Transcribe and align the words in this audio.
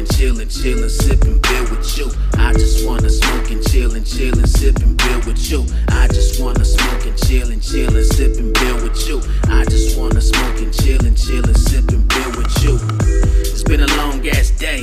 and 0.00 0.08
chillin', 0.08 0.48
chillin', 0.48 0.88
sippin' 0.88 1.42
beer 1.42 1.62
with 1.68 1.98
you. 1.98 2.10
I 2.38 2.54
just 2.54 2.86
wanna 2.86 3.10
smoke 3.10 3.50
and 3.50 3.62
chillin', 3.62 4.02
chillin', 4.02 4.48
sippin' 4.48 4.96
beer 4.96 5.18
with 5.26 5.50
you. 5.50 5.66
I 5.88 6.08
just 6.08 6.40
wanna 6.40 6.64
smoke 6.64 7.04
and 7.04 7.16
chillin', 7.18 7.60
chillin', 7.60 8.08
sippin' 8.08 8.54
beer 8.54 8.74
with 8.82 9.06
you. 9.06 9.20
I 9.50 9.64
just 9.66 9.98
wanna 9.98 10.22
smoke 10.22 10.58
and 10.62 10.72
chill 10.72 11.04
and 11.04 11.14
chillin', 11.14 11.52
chillin', 11.52 11.68
sippin' 11.68 12.08
beer 12.08 12.30
with 12.38 12.64
you. 12.64 12.80
It's 13.40 13.62
been 13.62 13.82
a 13.82 13.90
long 13.98 14.26
ass 14.28 14.50
day. 14.52 14.82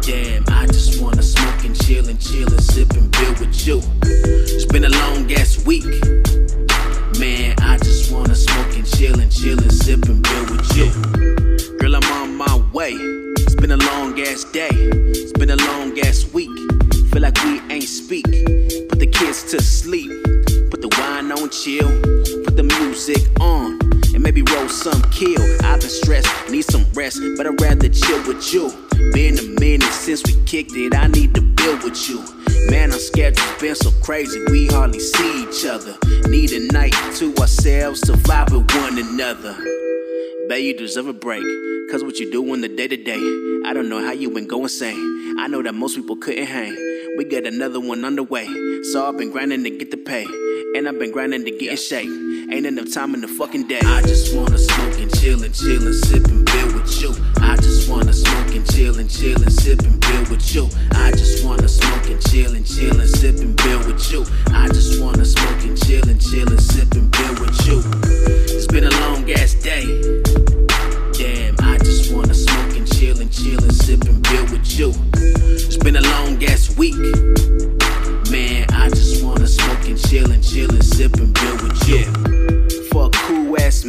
Damn, 0.00 0.44
I 0.48 0.66
just 0.68 0.98
wanna 1.02 1.22
smoke 1.22 1.62
and 1.64 1.76
chillin', 1.76 2.16
chillin', 2.16 2.64
sippin' 2.72 3.10
beer 3.12 3.32
with 3.40 3.66
you. 3.66 3.82
It's 4.04 4.64
been 4.64 4.84
a 4.84 4.88
long 4.88 5.30
ass 5.34 5.66
week. 5.66 5.84
Man, 7.20 7.54
I 7.58 7.76
just 7.76 8.10
wanna 8.10 8.36
smoke 8.36 8.74
and 8.74 8.86
chillin', 8.86 9.28
chillin', 9.28 9.70
sippin' 9.70 10.02
beer 10.02 10.12
with 10.12 10.21
ass 14.32 14.44
day. 14.44 14.70
It's 14.72 15.32
been 15.32 15.50
a 15.50 15.56
long 15.56 15.98
ass 16.00 16.32
week. 16.32 16.56
Feel 17.10 17.22
like 17.22 17.36
we 17.44 17.60
ain't 17.68 17.84
speak. 17.84 18.24
Put 18.88 18.98
the 18.98 19.06
kids 19.06 19.42
to 19.50 19.60
sleep. 19.60 20.10
Put 20.70 20.80
the 20.80 20.88
wine 20.98 21.30
on 21.30 21.50
chill. 21.50 21.90
Put 22.44 22.56
the 22.56 22.62
music 22.62 23.20
on. 23.40 23.78
And 24.14 24.22
maybe 24.22 24.42
roll 24.42 24.68
some 24.68 25.02
kill. 25.10 25.42
I've 25.64 25.80
been 25.80 25.90
stressed, 25.90 26.50
need 26.50 26.64
some 26.64 26.86
rest, 26.94 27.20
but 27.36 27.46
I'd 27.46 27.60
rather 27.60 27.88
chill 27.88 28.26
with 28.26 28.52
you. 28.52 28.72
Been 29.12 29.38
a 29.38 29.60
minute 29.60 29.92
since 29.92 30.22
we 30.26 30.34
kicked 30.44 30.72
it. 30.76 30.94
I 30.94 31.08
need 31.08 31.34
to 31.34 31.42
build 31.42 31.82
with 31.82 32.08
you. 32.08 32.24
Man, 32.70 32.92
our 32.92 32.98
schedule's 32.98 33.60
been 33.60 33.74
so 33.74 33.90
crazy, 34.02 34.42
we 34.50 34.66
hardly 34.68 35.00
see 35.00 35.44
each 35.44 35.66
other. 35.66 35.94
Need 36.28 36.52
a 36.52 36.72
night 36.72 36.96
to 37.16 37.34
ourselves 37.36 38.00
to 38.02 38.12
vibe 38.12 38.50
with 38.52 38.70
one 38.76 38.96
another. 38.98 39.56
Bet 40.48 40.62
you 40.62 40.76
deserve 40.76 41.08
a 41.08 41.12
break. 41.12 41.44
Cause 41.90 42.02
what 42.02 42.18
you 42.18 42.30
do 42.30 42.54
in 42.54 42.62
the 42.62 42.68
day 42.68 42.88
to 42.88 42.96
day, 42.96 43.20
I 43.72 43.74
don't 43.74 43.88
know 43.88 44.04
how 44.04 44.12
you 44.12 44.28
been 44.28 44.46
going 44.46 44.64
insane. 44.64 45.38
I 45.38 45.46
know 45.46 45.62
that 45.62 45.72
most 45.72 45.96
people 45.96 46.16
couldn't 46.16 46.44
hang. 46.44 46.76
We 47.16 47.24
got 47.24 47.46
another 47.46 47.80
one 47.80 48.04
underway. 48.04 48.44
So 48.92 49.02
I've 49.02 49.16
been 49.16 49.30
grinding 49.30 49.64
to 49.64 49.70
get 49.70 49.90
the 49.90 49.96
pay. 49.96 50.26
And 50.76 50.86
I've 50.86 50.98
been 50.98 51.10
grinding 51.10 51.46
to 51.46 51.50
get 51.52 51.70
in 51.70 51.76
shape. 51.78 52.10
Ain't 52.52 52.66
enough 52.66 52.92
time 52.92 53.14
in 53.14 53.22
the 53.22 53.28
fucking 53.28 53.68
day. 53.68 53.80
I 53.82 54.02
just 54.02 54.36
wanna 54.36 54.58
smoke 54.58 54.98
and 55.00 55.10
chillin', 55.12 55.56
chillin', 55.56 55.98
sippin' 56.04 56.44
beer 56.44 56.66
with 56.66 57.00
you. 57.00 57.14
I 57.40 57.56
just 57.56 57.88
wanna 57.88 58.12
smoke 58.12 58.54
and 58.54 58.66
chillin', 58.66 59.08
chillin', 59.08 59.48
sippin' 59.48 59.98
beer 60.00 60.20
with 60.28 60.54
you. 60.54 60.68
I 60.92 61.10
just 61.12 61.42
wanna 61.42 61.66
smoke 61.66 62.10
and 62.10 62.20
chillin', 62.20 62.68
chillin', 62.68 63.08
sippin' 63.08 63.56
beer 63.56 63.78
with 63.78 64.12
you. 64.12 64.26
I 64.52 64.68
just 64.68 65.00
wanna 65.00 65.24
smoke 65.24 65.64
and 65.64 65.78
chillin', 65.78 66.20
chillin', 66.20 66.60
sippin' 66.60 67.10
beer 67.10 67.40
with 67.40 67.66
you. 67.66 67.78
It's 67.78 67.88
been 67.96 68.18
a 68.18 68.21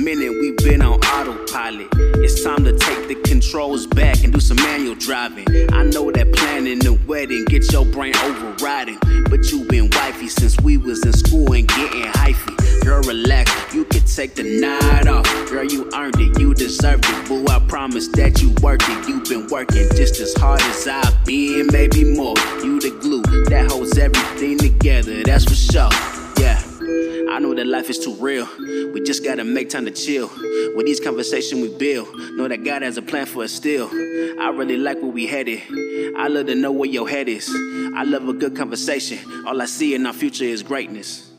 minute, 0.03 0.31
we've 0.31 0.57
been 0.57 0.81
on 0.81 0.99
autopilot. 0.99 1.87
It's 2.17 2.43
time 2.43 2.63
to 2.65 2.77
take 2.77 3.07
the 3.07 3.15
controls 3.23 3.87
back 3.87 4.23
and 4.23 4.33
do 4.33 4.39
some 4.39 4.57
manual 4.57 4.95
driving. 4.95 5.47
I 5.71 5.83
know 5.83 6.11
that 6.11 6.33
planning 6.33 6.79
the 6.79 6.93
wedding 7.07 7.45
get 7.45 7.71
your 7.71 7.85
brain 7.85 8.13
overriding. 8.17 8.99
But 9.29 9.49
you 9.51 9.63
been 9.65 9.89
wifey 9.93 10.27
since 10.27 10.59
we 10.59 10.77
was 10.77 11.05
in 11.05 11.13
school 11.13 11.53
and 11.53 11.67
getting 11.67 12.03
hyphy. 12.11 12.83
Girl, 12.83 13.01
relax, 13.03 13.73
you 13.73 13.85
can 13.85 14.01
take 14.01 14.35
the 14.35 14.43
night 14.59 15.07
off. 15.07 15.25
Girl, 15.49 15.63
you 15.63 15.89
earned 15.95 16.19
it, 16.19 16.37
you 16.39 16.53
deserved 16.53 17.05
it. 17.07 17.27
Boo, 17.27 17.45
I 17.47 17.59
promise 17.59 18.09
that 18.09 18.41
you 18.41 18.53
worked 18.61 18.83
it. 18.87 19.07
You've 19.07 19.23
been 19.29 19.47
working 19.47 19.87
just 19.95 20.19
as 20.19 20.33
hard 20.33 20.61
as 20.63 20.85
I've 20.85 21.23
been, 21.23 21.67
maybe 21.71 22.03
more. 22.03 22.35
You 22.61 22.81
the 22.81 22.97
glue 22.99 23.21
that 23.45 23.71
holds 23.71 23.97
everything 23.97 24.57
together, 24.57 25.23
that's 25.23 25.45
for 25.45 25.55
sure. 25.55 25.89
Yeah. 26.37 26.72
I 27.29 27.39
know 27.39 27.53
that 27.55 27.65
life 27.65 27.89
is 27.89 27.99
too 27.99 28.13
real. 28.15 28.47
We 28.93 29.01
just 29.01 29.23
gotta 29.23 29.43
make 29.43 29.69
time 29.69 29.85
to 29.85 29.91
chill. 29.91 30.29
With 30.75 30.87
each 30.87 31.03
conversation 31.03 31.61
we 31.61 31.75
build, 31.77 32.07
know 32.35 32.47
that 32.47 32.63
God 32.63 32.81
has 32.81 32.97
a 32.97 33.01
plan 33.01 33.25
for 33.25 33.43
us 33.43 33.51
still. 33.51 33.89
I 34.39 34.49
really 34.49 34.77
like 34.77 35.01
where 35.01 35.11
we 35.11 35.25
headed. 35.25 35.61
I 36.15 36.27
love 36.27 36.47
to 36.47 36.55
know 36.55 36.71
where 36.71 36.89
your 36.89 37.09
head 37.09 37.27
is. 37.27 37.49
I 37.95 38.03
love 38.03 38.27
a 38.27 38.33
good 38.33 38.55
conversation. 38.55 39.19
All 39.47 39.61
I 39.61 39.65
see 39.65 39.95
in 39.95 40.05
our 40.05 40.13
future 40.13 40.45
is 40.45 40.63
greatness. 40.63 41.32